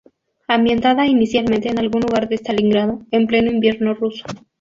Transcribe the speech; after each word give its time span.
Ambientada 0.47 1.05
inicialmente 1.05 1.69
en 1.69 1.77
algún 1.77 2.01
lugar 2.01 2.27
de 2.27 2.33
Stalingrado, 2.33 3.05
en 3.11 3.27
pleno 3.27 3.51
invierno 3.51 3.93
ruso. 3.93 4.25